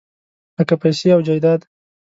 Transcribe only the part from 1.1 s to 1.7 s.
او جایداد.